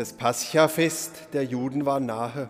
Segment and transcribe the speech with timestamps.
[0.00, 2.48] Das Paschafest der Juden war nahe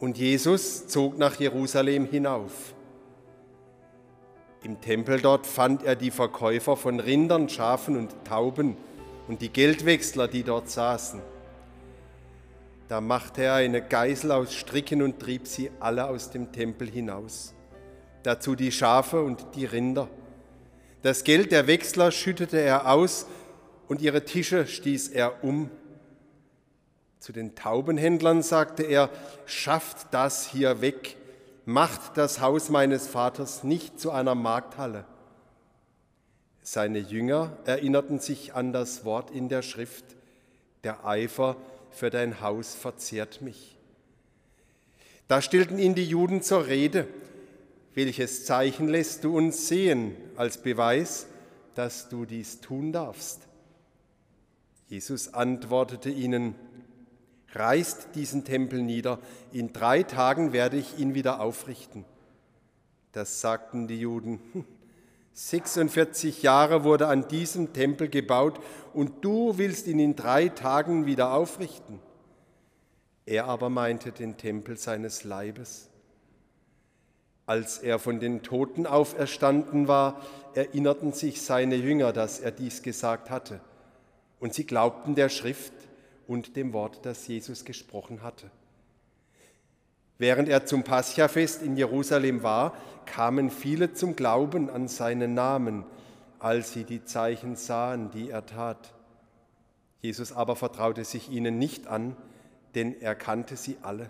[0.00, 2.74] und Jesus zog nach Jerusalem hinauf.
[4.64, 8.76] Im Tempel dort fand er die Verkäufer von Rindern, Schafen und Tauben
[9.28, 11.20] und die Geldwechsler, die dort saßen.
[12.88, 17.54] Da machte er eine Geißel aus Stricken und trieb sie alle aus dem Tempel hinaus.
[18.24, 20.08] Dazu die Schafe und die Rinder.
[21.02, 23.26] Das Geld der Wechsler schüttete er aus
[23.86, 25.70] und ihre Tische stieß er um.
[27.20, 29.10] Zu den Taubenhändlern sagte er,
[29.44, 31.16] schafft das hier weg,
[31.66, 35.04] macht das Haus meines Vaters nicht zu einer Markthalle.
[36.62, 40.04] Seine Jünger erinnerten sich an das Wort in der Schrift,
[40.82, 41.56] der Eifer
[41.90, 43.76] für dein Haus verzehrt mich.
[45.28, 47.06] Da stellten ihn die Juden zur Rede,
[47.94, 51.26] welches Zeichen lässt du uns sehen als Beweis,
[51.74, 53.46] dass du dies tun darfst?
[54.88, 56.54] Jesus antwortete ihnen,
[57.52, 59.18] reißt diesen Tempel nieder,
[59.52, 62.04] in drei Tagen werde ich ihn wieder aufrichten.
[63.12, 64.40] Das sagten die Juden.
[65.32, 68.60] 46 Jahre wurde an diesem Tempel gebaut
[68.92, 72.00] und du willst ihn in drei Tagen wieder aufrichten.
[73.26, 75.88] Er aber meinte den Tempel seines Leibes.
[77.46, 80.20] Als er von den Toten auferstanden war,
[80.54, 83.60] erinnerten sich seine Jünger, dass er dies gesagt hatte.
[84.40, 85.72] Und sie glaubten der Schrift
[86.30, 88.52] und dem Wort, das Jesus gesprochen hatte.
[90.16, 95.84] Während er zum Paschafest in Jerusalem war, kamen viele zum Glauben an seinen Namen,
[96.38, 98.94] als sie die Zeichen sahen, die er tat.
[100.02, 102.16] Jesus aber vertraute sich ihnen nicht an,
[102.76, 104.08] denn er kannte sie alle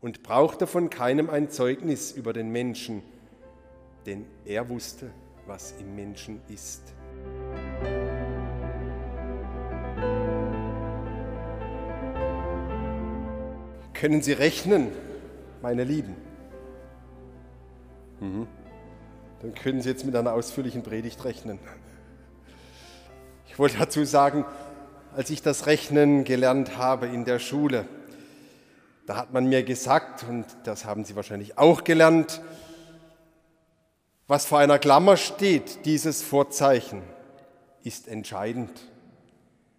[0.00, 3.02] und brauchte von keinem ein Zeugnis über den Menschen,
[4.06, 5.10] denn er wusste,
[5.46, 6.94] was im Menschen ist.
[14.00, 14.90] Können Sie rechnen,
[15.60, 16.16] meine Lieben?
[18.18, 18.46] Mhm.
[19.42, 21.58] Dann können Sie jetzt mit einer ausführlichen Predigt rechnen.
[23.46, 24.46] Ich wollte dazu sagen,
[25.14, 27.84] als ich das Rechnen gelernt habe in der Schule,
[29.06, 32.40] da hat man mir gesagt, und das haben Sie wahrscheinlich auch gelernt,
[34.26, 37.02] was vor einer Klammer steht, dieses Vorzeichen,
[37.84, 38.80] ist entscheidend.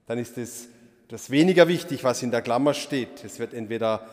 [0.06, 0.68] Dann ist es
[1.12, 3.26] das weniger wichtig, was in der Klammer steht.
[3.26, 4.08] Es wird entweder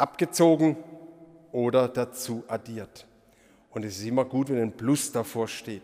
[0.00, 0.76] abgezogen
[1.52, 3.06] oder dazu addiert.
[3.70, 5.82] Und es ist immer gut, wenn ein Plus davor steht.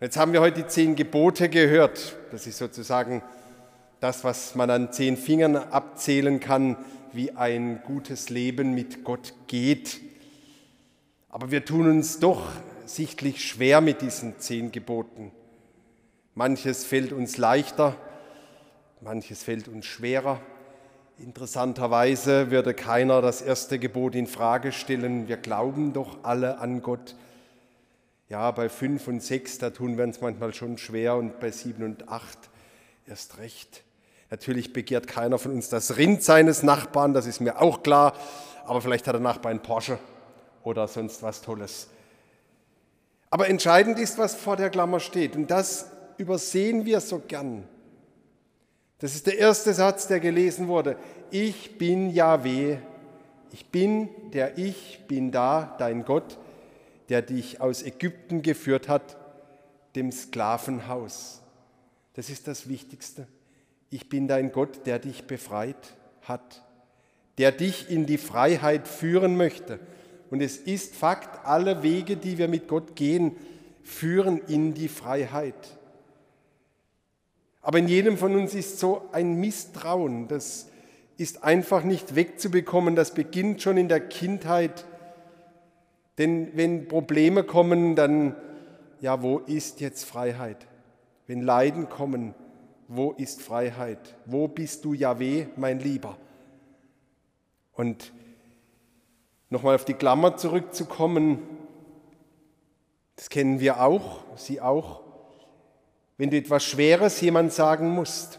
[0.00, 2.16] Jetzt haben wir heute die zehn Gebote gehört.
[2.30, 3.22] Das ist sozusagen
[4.00, 6.76] das, was man an zehn Fingern abzählen kann,
[7.12, 10.00] wie ein gutes Leben mit Gott geht.
[11.28, 12.48] Aber wir tun uns doch
[12.84, 15.32] sichtlich schwer mit diesen zehn Geboten.
[16.34, 17.96] Manches fällt uns leichter,
[19.00, 20.40] manches fällt uns schwerer.
[21.18, 25.28] Interessanterweise würde keiner das erste Gebot in Frage stellen.
[25.28, 27.14] Wir glauben doch alle an Gott.
[28.28, 31.84] Ja, bei fünf und sechs, da tun wir uns manchmal schon schwer und bei sieben
[31.84, 32.38] und acht
[33.06, 33.82] erst recht.
[34.30, 38.12] Natürlich begehrt keiner von uns das Rind seines Nachbarn, das ist mir auch klar,
[38.66, 39.98] aber vielleicht hat der Nachbar einen Porsche
[40.64, 41.88] oder sonst was Tolles.
[43.30, 45.86] Aber entscheidend ist, was vor der Klammer steht und das
[46.18, 47.66] übersehen wir so gern.
[48.98, 50.96] Das ist der erste Satz, der gelesen wurde.
[51.30, 52.78] Ich bin Yahweh.
[53.52, 56.38] Ich bin der Ich bin da, dein Gott,
[57.08, 59.16] der dich aus Ägypten geführt hat,
[59.94, 61.42] dem Sklavenhaus.
[62.14, 63.26] Das ist das Wichtigste.
[63.90, 66.62] Ich bin dein Gott, der dich befreit hat,
[67.38, 69.78] der dich in die Freiheit führen möchte.
[70.30, 73.36] Und es ist Fakt, alle Wege, die wir mit Gott gehen,
[73.82, 75.75] führen in die Freiheit.
[77.66, 80.68] Aber in jedem von uns ist so ein Misstrauen, das
[81.16, 84.84] ist einfach nicht wegzubekommen, das beginnt schon in der Kindheit.
[86.16, 88.36] Denn wenn Probleme kommen, dann,
[89.00, 90.68] ja, wo ist jetzt Freiheit?
[91.26, 92.36] Wenn Leiden kommen,
[92.86, 94.14] wo ist Freiheit?
[94.26, 96.16] Wo bist du, Yahweh, mein Lieber?
[97.72, 98.12] Und
[99.50, 101.42] nochmal auf die Klammer zurückzukommen,
[103.16, 105.05] das kennen wir auch, Sie auch.
[106.18, 108.38] Wenn du etwas Schweres jemand sagen musst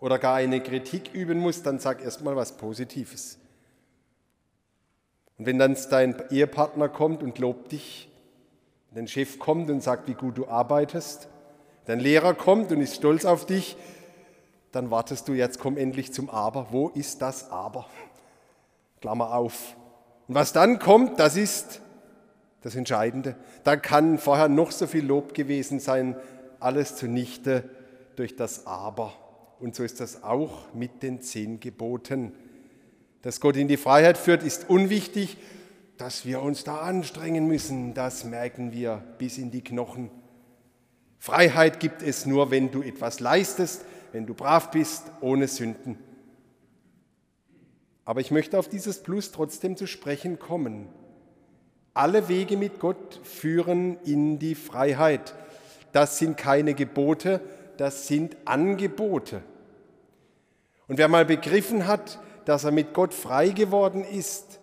[0.00, 3.38] oder gar eine Kritik üben musst, dann sag erstmal was Positives.
[5.38, 8.10] Und wenn dann dein Ehepartner kommt und lobt dich,
[8.94, 11.28] dein Chef kommt und sagt, wie gut du arbeitest,
[11.86, 13.76] dein Lehrer kommt und ist stolz auf dich,
[14.72, 16.68] dann wartest du, jetzt komm endlich zum Aber.
[16.70, 17.86] Wo ist das Aber?
[19.00, 19.76] Klammer auf.
[20.28, 21.80] Und was dann kommt, das ist
[22.62, 23.34] das Entscheidende.
[23.64, 26.16] Da kann vorher noch so viel Lob gewesen sein,
[26.60, 27.68] alles zunichte
[28.16, 29.12] durch das Aber.
[29.58, 32.32] Und so ist das auch mit den zehn Geboten.
[33.22, 35.36] Dass Gott in die Freiheit führt, ist unwichtig.
[35.98, 40.10] Dass wir uns da anstrengen müssen, das merken wir bis in die Knochen.
[41.18, 45.98] Freiheit gibt es nur, wenn du etwas leistest, wenn du brav bist, ohne Sünden.
[48.06, 50.88] Aber ich möchte auf dieses Plus trotzdem zu sprechen kommen.
[51.92, 55.34] Alle Wege mit Gott führen in die Freiheit.
[55.92, 57.40] Das sind keine Gebote,
[57.76, 59.42] das sind Angebote.
[60.88, 64.60] Und wer mal begriffen hat, dass er mit Gott frei geworden ist,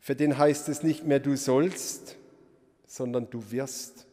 [0.00, 2.16] für den heißt es nicht mehr du sollst,
[2.86, 4.06] sondern du wirst.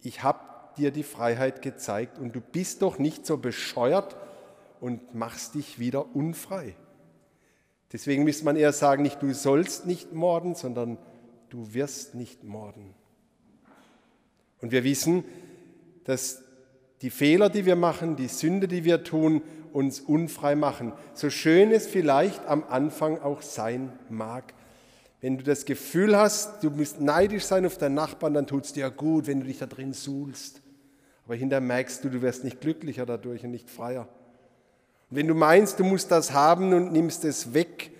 [0.00, 0.40] Ich habe
[0.76, 4.16] dir die Freiheit gezeigt und du bist doch nicht so bescheuert
[4.80, 6.76] und machst dich wieder unfrei.
[7.92, 10.98] Deswegen müsste man eher sagen, nicht du sollst nicht morden, sondern
[11.48, 12.94] du wirst nicht morden.
[14.60, 15.24] Und wir wissen,
[16.04, 16.42] dass
[17.02, 19.42] die Fehler, die wir machen, die Sünde, die wir tun,
[19.72, 20.92] uns unfrei machen.
[21.12, 24.54] So schön es vielleicht am Anfang auch sein mag.
[25.20, 28.72] Wenn du das Gefühl hast, du musst neidisch sein auf deinen Nachbarn, dann tut es
[28.72, 30.62] dir gut, wenn du dich da drin suhlst.
[31.24, 34.08] Aber hinterher merkst du, du wirst nicht glücklicher dadurch und nicht freier.
[35.10, 37.90] Und wenn du meinst, du musst das haben und nimmst es weg,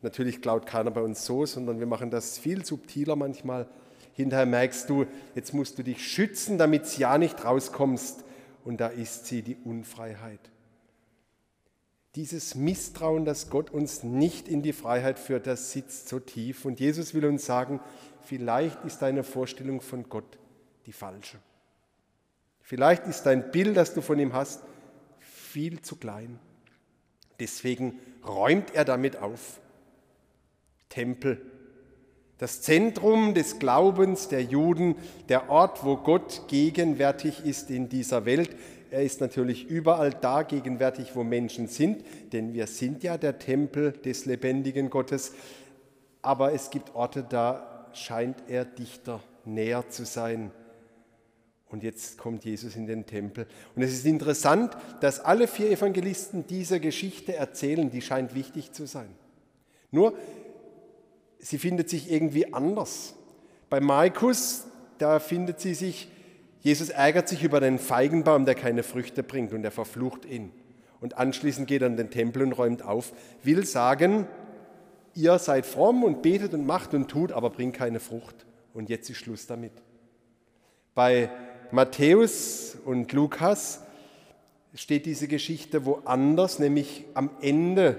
[0.00, 3.68] natürlich klaut keiner bei uns so, sondern wir machen das viel subtiler manchmal.
[4.14, 8.24] Hinterher merkst du, jetzt musst du dich schützen, damit es ja nicht rauskommst.
[8.64, 10.40] Und da ist sie, die Unfreiheit.
[12.14, 16.64] Dieses Misstrauen, dass Gott uns nicht in die Freiheit führt, das sitzt so tief.
[16.64, 17.80] Und Jesus will uns sagen,
[18.22, 20.38] vielleicht ist deine Vorstellung von Gott
[20.86, 21.38] die falsche.
[22.60, 24.62] Vielleicht ist dein Bild, das du von ihm hast,
[25.18, 26.38] viel zu klein.
[27.40, 29.60] Deswegen räumt er damit auf.
[30.88, 31.40] Tempel,
[32.42, 34.96] das Zentrum des Glaubens der Juden,
[35.28, 38.56] der Ort, wo Gott gegenwärtig ist in dieser Welt.
[38.90, 43.92] Er ist natürlich überall da gegenwärtig, wo Menschen sind, denn wir sind ja der Tempel
[43.92, 45.34] des lebendigen Gottes.
[46.20, 50.50] Aber es gibt Orte, da scheint er dichter, näher zu sein.
[51.68, 53.46] Und jetzt kommt Jesus in den Tempel.
[53.76, 58.88] Und es ist interessant, dass alle vier Evangelisten diese Geschichte erzählen, die scheint wichtig zu
[58.88, 59.10] sein.
[59.92, 60.14] Nur,
[61.42, 63.14] sie findet sich irgendwie anders.
[63.68, 64.64] Bei Markus,
[64.98, 66.08] da findet sie sich,
[66.60, 70.52] Jesus ärgert sich über den Feigenbaum, der keine Früchte bringt und er verflucht ihn.
[71.00, 73.12] Und anschließend geht er in den Tempel und räumt auf,
[73.42, 74.28] will sagen,
[75.14, 78.46] ihr seid fromm und betet und macht und tut, aber bringt keine Frucht.
[78.72, 79.72] Und jetzt ist Schluss damit.
[80.94, 81.28] Bei
[81.72, 83.80] Matthäus und Lukas
[84.74, 87.96] steht diese Geschichte woanders, nämlich am Ende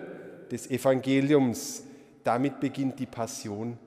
[0.49, 1.83] des Evangeliums.
[2.23, 3.77] Damit beginnt die Passion.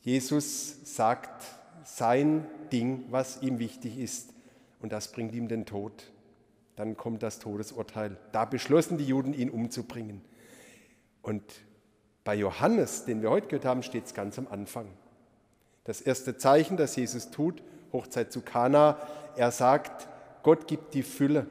[0.00, 1.44] Jesus sagt
[1.84, 4.32] sein Ding, was ihm wichtig ist,
[4.80, 6.10] und das bringt ihm den Tod.
[6.76, 8.16] Dann kommt das Todesurteil.
[8.32, 10.22] Da beschlossen die Juden, ihn umzubringen.
[11.22, 11.42] Und
[12.24, 14.88] bei Johannes, den wir heute gehört haben, steht es ganz am Anfang.
[15.84, 17.62] Das erste Zeichen, das Jesus tut,
[17.92, 18.98] Hochzeit zu Kana.
[19.36, 20.08] Er sagt,
[20.42, 21.46] Gott gibt die Fülle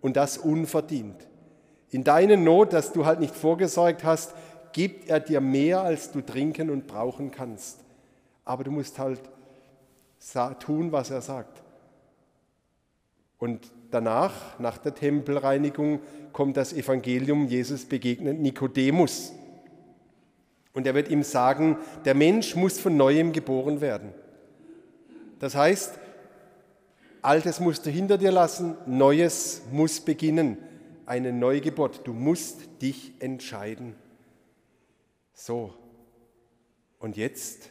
[0.00, 1.28] und das unverdient.
[1.90, 4.34] In deiner Not, dass du halt nicht vorgesorgt hast,
[4.72, 7.80] gibt er dir mehr, als du trinken und brauchen kannst.
[8.44, 9.20] Aber du musst halt
[10.60, 11.62] tun, was er sagt.
[13.38, 16.00] Und danach, nach der Tempelreinigung,
[16.32, 19.32] kommt das Evangelium, Jesus begegnet Nikodemus.
[20.72, 24.12] Und er wird ihm sagen, der Mensch muss von neuem geboren werden.
[25.38, 25.98] Das heißt,
[27.22, 30.56] Altes musst du hinter dir lassen, Neues muss beginnen.
[31.04, 32.06] Eine Neugeburt.
[32.06, 33.96] Du musst dich entscheiden.
[35.40, 35.72] So.
[36.98, 37.70] Und jetzt,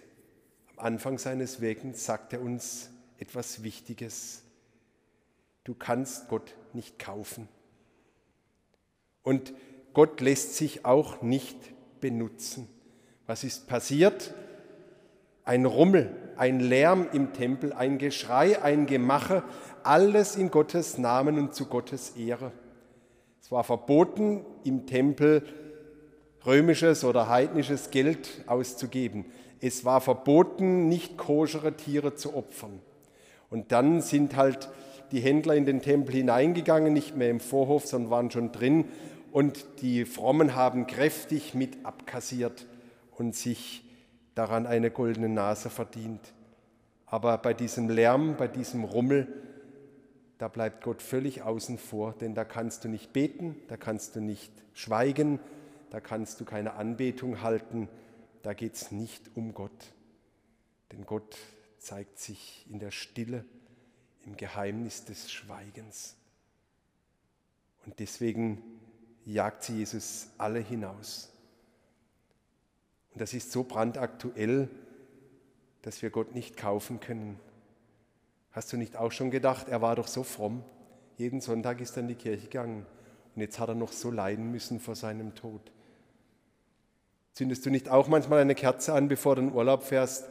[0.78, 4.44] am Anfang seines Wirkens, sagt er uns etwas Wichtiges.
[5.66, 7.50] Du kannst Gott nicht kaufen.
[9.22, 9.54] Und
[9.94, 11.58] Gott lässt sich auch nicht
[12.00, 12.70] benutzen.
[13.26, 14.34] Was ist passiert?
[15.44, 19.44] Ein Rummel, ein Lärm im Tempel, ein Geschrei, ein Gemache,
[19.84, 22.54] alles in Gottes Namen und zu Gottes Ehre.
[23.42, 25.44] Es war verboten, im Tempel
[26.48, 29.26] römisches oder heidnisches Geld auszugeben.
[29.60, 32.80] Es war verboten, nicht koschere Tiere zu opfern.
[33.50, 34.70] Und dann sind halt
[35.12, 38.86] die Händler in den Tempel hineingegangen, nicht mehr im Vorhof, sondern waren schon drin.
[39.32, 42.66] Und die Frommen haben kräftig mit abkassiert
[43.18, 43.84] und sich
[44.36, 46.34] daran eine goldene Nase verdient.
[47.06, 49.28] Aber bei diesem Lärm, bei diesem Rummel,
[50.38, 54.22] da bleibt Gott völlig außen vor, denn da kannst du nicht beten, da kannst du
[54.22, 55.40] nicht schweigen,
[55.90, 57.88] da kannst du keine Anbetung halten,
[58.44, 59.94] da geht es nicht um Gott.
[60.92, 61.38] Denn Gott
[61.80, 63.46] zeigt sich in der Stille,
[64.26, 66.16] im Geheimnis des Schweigens.
[67.86, 68.62] Und deswegen
[69.26, 71.32] jagt sie Jesus alle hinaus.
[73.14, 74.70] Und das ist so brandaktuell,
[75.82, 77.40] dass wir Gott nicht kaufen können.
[78.52, 80.64] Hast du nicht auch schon gedacht, er war doch so fromm?
[81.18, 82.86] Jeden Sonntag ist er in die Kirche gegangen
[83.36, 85.72] und jetzt hat er noch so leiden müssen vor seinem Tod.
[87.38, 90.28] Zündest du nicht auch manchmal eine Kerze an, bevor du in Urlaub fährst,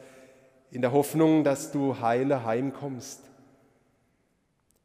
[0.71, 3.21] in der Hoffnung, dass du heile heimkommst?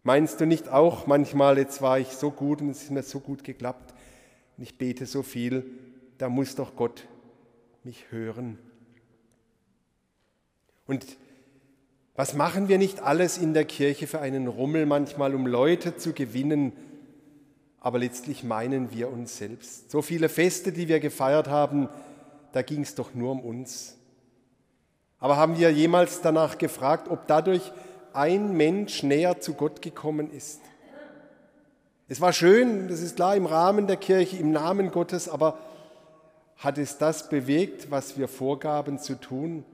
[0.05, 3.19] Meinst du nicht auch manchmal, jetzt war ich so gut und es ist mir so
[3.19, 3.93] gut geklappt
[4.57, 5.64] und ich bete so viel,
[6.19, 7.09] da muss doch Gott
[7.83, 8.57] mich hören?
[10.87, 11.05] Und
[12.14, 16.12] was machen wir nicht alles in der Kirche für einen Rummel manchmal, um Leute zu
[16.12, 16.73] gewinnen,
[17.81, 19.91] aber letztlich meinen wir uns selbst.
[19.91, 21.88] So viele Feste, die wir gefeiert haben,
[22.52, 23.97] da ging es doch nur um uns.
[25.18, 27.73] Aber haben wir jemals danach gefragt, ob dadurch
[28.12, 30.61] ein Mensch näher zu Gott gekommen ist?
[32.09, 35.59] Es war schön, das ist klar, im Rahmen der Kirche, im Namen Gottes, aber
[36.56, 39.64] hat es das bewegt, was wir vorgaben zu tun?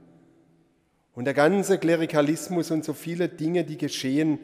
[1.15, 4.39] Und der ganze Klerikalismus und so viele Dinge, die geschehen,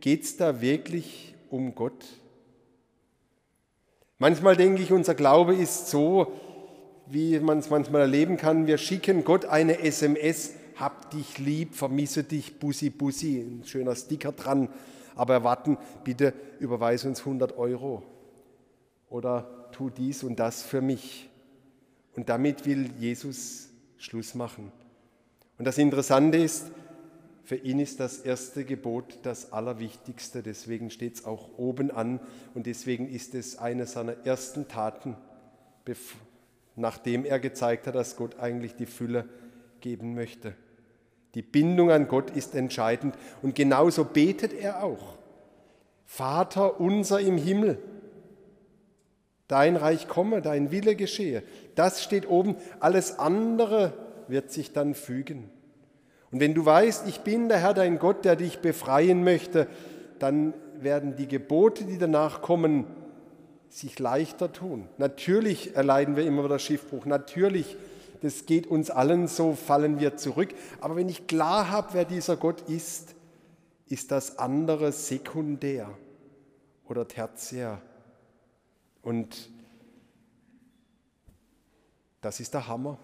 [0.00, 2.04] geht es da wirklich um Gott?
[4.18, 6.32] Manchmal denke ich, unser Glaube ist so,
[7.08, 8.66] wie man es manchmal erleben kann.
[8.66, 14.32] Wir schicken Gott eine SMS, hab dich lieb, vermisse dich, Bussi, Bussi, ein schöner Sticker
[14.32, 14.68] dran,
[15.14, 18.02] aber erwarten, bitte überweise uns 100 Euro
[19.08, 21.28] oder tu dies und das für mich.
[22.14, 24.72] Und damit will Jesus Schluss machen.
[25.58, 26.66] Und das Interessante ist,
[27.44, 32.18] für ihn ist das erste Gebot das Allerwichtigste, deswegen steht es auch oben an
[32.54, 35.16] und deswegen ist es eine seiner ersten Taten,
[36.76, 39.24] nachdem er gezeigt hat, dass Gott eigentlich die Fülle
[39.80, 40.54] geben möchte.
[41.34, 45.16] Die Bindung an Gott ist entscheidend und genauso betet er auch.
[46.04, 47.78] Vater unser im Himmel,
[49.48, 51.42] dein Reich komme, dein Wille geschehe.
[51.74, 53.92] Das steht oben, alles andere
[54.28, 55.50] wird sich dann fügen.
[56.30, 59.66] Und wenn du weißt, ich bin der Herr dein Gott, der dich befreien möchte,
[60.18, 62.86] dann werden die Gebote, die danach kommen,
[63.68, 64.88] sich leichter tun.
[64.98, 67.04] Natürlich erleiden wir immer wieder Schiffbruch.
[67.04, 67.76] Natürlich,
[68.22, 70.54] das geht uns allen so, fallen wir zurück.
[70.80, 73.14] Aber wenn ich klar habe, wer dieser Gott ist,
[73.88, 75.88] ist das andere sekundär
[76.88, 77.80] oder tertiär.
[79.02, 79.50] Und
[82.20, 82.98] das ist der Hammer.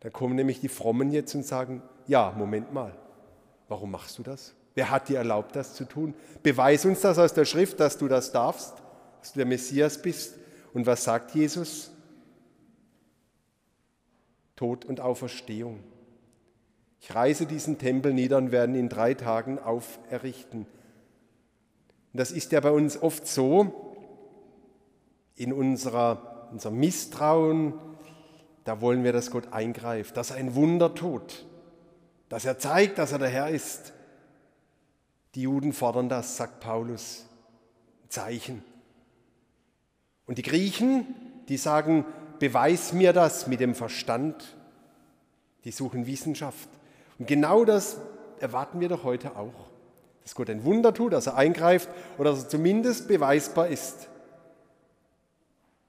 [0.00, 2.92] Da kommen nämlich die Frommen jetzt und sagen, ja, Moment mal,
[3.68, 4.54] warum machst du das?
[4.74, 6.14] Wer hat dir erlaubt, das zu tun?
[6.42, 8.81] Beweis uns das aus der Schrift, dass du das darfst,
[9.22, 10.34] dass du der Messias bist.
[10.74, 11.92] Und was sagt Jesus?
[14.56, 15.78] Tod und Auferstehung.
[17.00, 20.62] Ich reise diesen Tempel nieder und werde ihn in drei Tagen auferrichten.
[20.62, 23.94] Und das ist ja bei uns oft so,
[25.36, 27.74] in unserer, unserem Misstrauen,
[28.64, 31.46] da wollen wir, dass Gott eingreift, dass er ein Wunder tut,
[32.28, 33.92] dass er zeigt, dass er der Herr ist.
[35.36, 37.24] Die Juden fordern das, sagt Paulus,
[38.08, 38.64] Zeichen.
[40.32, 41.14] Und die Griechen,
[41.48, 42.06] die sagen,
[42.38, 44.56] beweis mir das mit dem Verstand.
[45.64, 46.70] Die suchen Wissenschaft.
[47.18, 47.98] Und genau das
[48.40, 49.68] erwarten wir doch heute auch.
[50.22, 54.08] Dass Gott ein Wunder tut, dass er eingreift oder dass er zumindest beweisbar ist.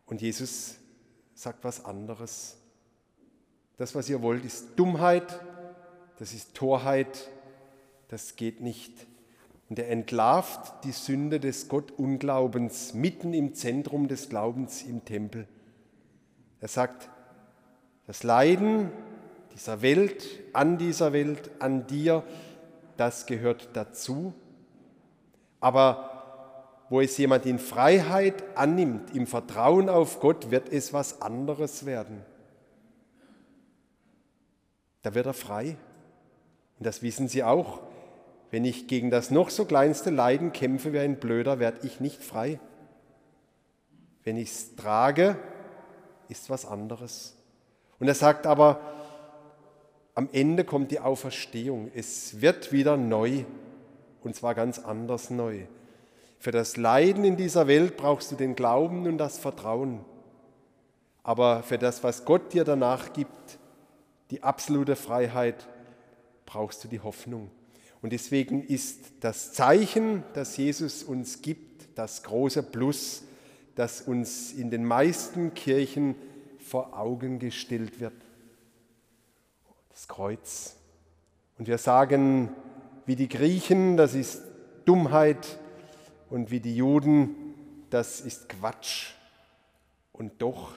[0.08, 0.76] Und Jesus
[1.36, 2.58] sagt was anderes.
[3.78, 5.40] Das, was ihr wollt, ist Dummheit,
[6.20, 7.30] das ist Torheit,
[8.10, 9.08] das geht nicht.
[9.74, 15.48] Und er entlarvt die Sünde des Gottunglaubens mitten im Zentrum des Glaubens im Tempel.
[16.62, 17.10] Er sagt,
[18.06, 18.92] das Leiden
[19.54, 22.24] dieser Welt, an dieser Welt, an dir,
[22.98, 24.34] das gehört dazu.
[25.60, 31.86] Aber wo es jemand in Freiheit annimmt, im Vertrauen auf Gott, wird es was anderes
[31.86, 32.24] werden
[35.04, 35.78] da wird er frei.
[36.80, 37.82] Und das wissen Sie auch.
[38.54, 42.24] Wenn ich gegen das noch so kleinste Leiden kämpfe wie ein Blöder, werde ich nicht
[42.24, 42.60] frei.
[44.24, 45.38] Wenn ich es trage,
[46.30, 47.36] ist was anderes.
[47.98, 48.80] Und er sagt aber,
[50.14, 51.90] am Ende kommt die Auferstehung.
[51.96, 53.46] Es wird wieder neu
[54.22, 55.62] und zwar ganz anders neu.
[56.38, 60.06] Für das Leiden in dieser Welt brauchst du den Glauben und das Vertrauen.
[61.24, 63.58] Aber für das, was Gott dir danach gibt,
[64.30, 65.68] die absolute Freiheit,
[66.46, 67.50] brauchst du die Hoffnung.
[68.04, 73.24] Und deswegen ist das Zeichen, das Jesus uns gibt, das große Plus,
[73.74, 76.14] das uns in den meisten Kirchen
[76.60, 78.14] vor Augen gestellt wird.
[79.90, 80.76] Das Kreuz.
[81.58, 82.50] Und wir sagen,
[83.08, 84.44] wie die Griechen, das ist
[84.86, 85.58] Dummheit,
[86.34, 87.54] und wie die Juden,
[87.92, 89.12] das ist Quatsch.
[90.14, 90.72] Und doch,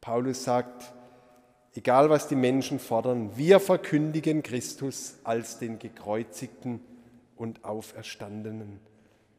[0.00, 0.92] Paulus sagt,
[1.74, 6.80] egal was die Menschen fordern, wir verkündigen Christus als den gekreuzigten
[7.36, 8.80] und auferstandenen.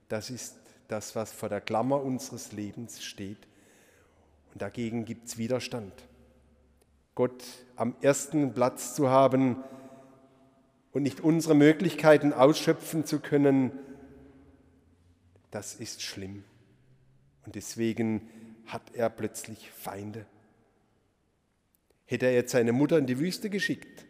[0.09, 0.55] Das ist
[0.87, 3.47] das, was vor der Klammer unseres Lebens steht.
[4.53, 5.93] Und dagegen gibt es Widerstand.
[7.15, 7.43] Gott
[7.75, 9.63] am ersten Platz zu haben
[10.91, 13.71] und nicht unsere Möglichkeiten ausschöpfen zu können,
[15.51, 16.43] das ist schlimm.
[17.45, 18.29] Und deswegen
[18.65, 20.25] hat er plötzlich Feinde.
[22.05, 24.05] Hätte er jetzt seine Mutter in die Wüste geschickt,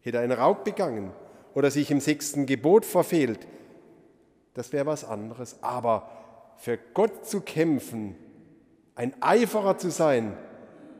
[0.00, 1.12] hätte er einen Raub begangen
[1.54, 3.46] oder sich im sechsten Gebot verfehlt,
[4.54, 5.62] das wäre was anderes.
[5.62, 6.10] Aber
[6.56, 8.16] für Gott zu kämpfen,
[8.94, 10.36] ein Eiferer zu sein,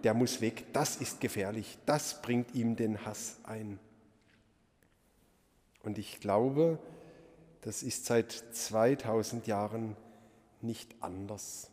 [0.05, 3.79] der muss weg, das ist gefährlich, das bringt ihm den Hass ein.
[5.83, 6.79] Und ich glaube,
[7.63, 9.97] das ist seit 2000 Jahren
[10.61, 11.71] nicht anders.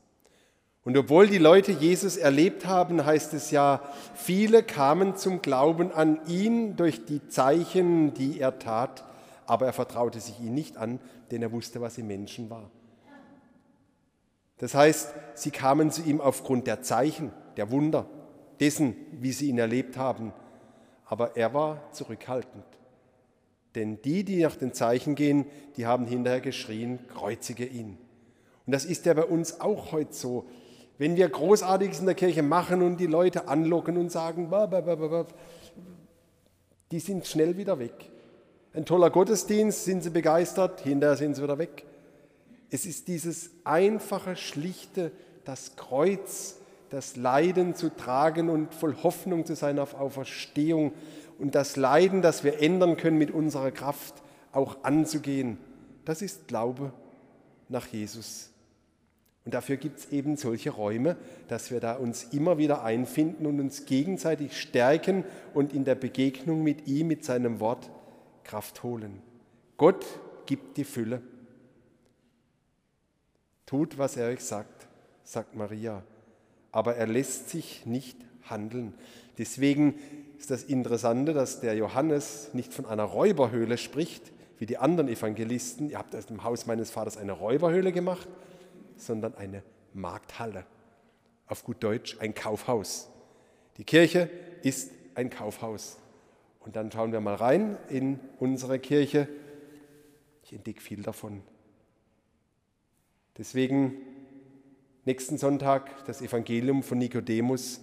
[0.86, 3.82] Und obwohl die Leute Jesus erlebt haben, heißt es ja,
[4.16, 9.06] viele kamen zum Glauben an ihn durch die Zeichen, die er tat,
[9.46, 11.00] aber er vertraute sich ihnen nicht an,
[11.32, 12.70] denn er wusste, was im Menschen war.
[14.58, 18.06] Das heißt, sie kamen zu ihm aufgrund der Zeichen, der Wunder,
[18.60, 20.34] dessen, wie sie ihn erlebt haben,
[21.06, 22.66] aber er war zurückhaltend.
[23.76, 25.46] Denn die, die nach den Zeichen gehen,
[25.78, 27.98] die haben hinterher geschrien, kreuzige ihn.
[28.66, 30.46] Und das ist ja bei uns auch heute so.
[30.98, 34.52] Wenn wir Großartiges in der Kirche machen und die Leute anlocken und sagen,
[36.92, 38.12] die sind schnell wieder weg.
[38.74, 41.86] Ein toller Gottesdienst, sind sie begeistert, hinterher sind sie wieder weg.
[42.70, 45.12] Es ist dieses einfache, schlichte,
[45.46, 46.58] das Kreuz,
[46.90, 50.94] das Leiden zu tragen und voll Hoffnung zu sein auf Auferstehung
[51.40, 54.16] und das Leiden, das wir ändern können mit unserer Kraft,
[54.52, 55.58] auch anzugehen.
[56.06, 56.94] Das ist Glaube
[57.70, 58.53] nach Jesus.
[59.46, 61.18] Und dafür gibt es eben solche Räume,
[61.50, 66.64] dass wir da uns immer wieder einfinden und uns gegenseitig stärken und in der Begegnung
[66.64, 67.92] mit ihm, mit seinem Wort
[68.46, 69.22] Kraft holen.
[69.76, 70.06] Gott
[70.46, 71.22] gibt die Fülle.
[73.66, 74.88] Tut, was er euch sagt,
[75.24, 76.04] sagt Maria.
[76.72, 78.94] Aber er lässt sich nicht handeln.
[79.38, 79.96] Deswegen
[80.38, 85.90] ist das Interessante, dass der Johannes nicht von einer Räuberhöhle spricht, wie die anderen Evangelisten.
[85.90, 88.28] Ihr habt aus dem Haus meines Vaters eine Räuberhöhle gemacht
[89.06, 89.64] sondern eine
[89.94, 90.66] Markthalle.
[91.48, 93.10] Auf gut Deutsch ein Kaufhaus.
[93.78, 94.30] Die Kirche
[94.62, 95.98] ist ein Kaufhaus.
[96.60, 99.28] Und dann schauen wir mal rein in unsere Kirche.
[100.44, 101.42] Ich entdecke viel davon.
[103.38, 103.96] Deswegen
[105.06, 107.82] nächsten Sonntag das Evangelium von Nikodemus.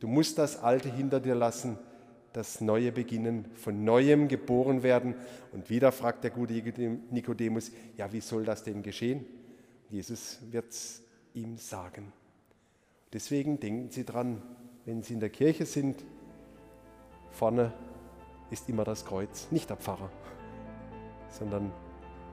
[0.00, 1.78] Du musst das Alte hinter dir lassen,
[2.32, 5.14] das Neue beginnen, von Neuem geboren werden.
[5.52, 6.52] Und wieder fragt der gute
[7.10, 9.24] Nikodemus, ja, wie soll das denn geschehen?
[9.90, 11.02] Jesus wird es
[11.34, 12.12] ihm sagen.
[13.12, 14.42] Deswegen denken Sie dran,
[14.84, 16.04] wenn Sie in der Kirche sind,
[17.30, 17.72] vorne
[18.50, 20.10] ist immer das Kreuz, nicht der Pfarrer,
[21.28, 21.72] sondern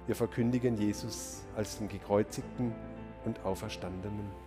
[0.08, 2.74] wir verkündigen Jesus als den gekreuzigten
[3.26, 4.43] und auferstandenen.